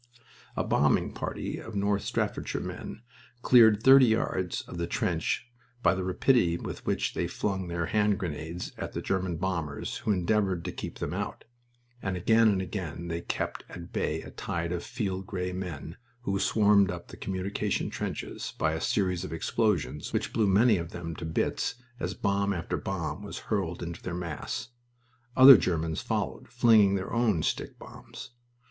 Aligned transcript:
A 0.55 0.63
bombing 0.63 1.11
party 1.13 1.59
of 1.59 1.75
North 1.75 2.01
Staffordshire 2.01 2.59
men 2.59 3.03
cleared 3.43 3.83
thirty 3.83 4.07
yards 4.07 4.61
of 4.63 4.79
the 4.79 4.87
trench 4.87 5.45
by 5.83 5.93
the 5.93 6.03
rapidity 6.03 6.57
with 6.57 6.83
which 6.87 7.13
they 7.13 7.27
flung 7.27 7.67
their 7.67 7.85
hand 7.85 8.17
grenades 8.17 8.71
at 8.79 8.93
the 8.93 9.01
German 9.03 9.37
bombers 9.37 9.97
who 9.97 10.11
endeavored 10.11 10.65
to 10.65 10.71
keep 10.71 10.97
them 10.97 11.13
out, 11.13 11.43
and 12.01 12.17
again 12.17 12.47
and 12.47 12.63
again 12.63 13.09
they 13.09 13.21
kept 13.21 13.63
at 13.69 13.93
bay 13.93 14.23
a 14.23 14.31
tide 14.31 14.71
of 14.71 14.83
field 14.83 15.27
gray 15.27 15.53
men, 15.53 15.97
who 16.23 16.39
swarmed 16.39 16.89
up 16.89 17.09
the 17.09 17.15
communication 17.15 17.91
trenches, 17.91 18.55
by 18.57 18.73
a 18.73 18.81
series 18.81 19.23
of 19.23 19.31
explosions 19.31 20.11
which 20.11 20.33
blew 20.33 20.47
many 20.47 20.77
of 20.77 20.89
them 20.89 21.15
to 21.15 21.25
bits 21.25 21.75
as 21.99 22.15
bomb 22.15 22.53
after 22.53 22.75
bomb 22.75 23.21
was 23.21 23.37
hurled 23.53 23.83
into 23.83 24.01
their 24.01 24.15
mass. 24.15 24.69
Other 25.37 25.57
Germans 25.57 26.01
followed, 26.01 26.47
flinging 26.47 26.95
their 26.95 27.13
own 27.13 27.43
stick 27.43 27.77
bombs. 27.77 28.31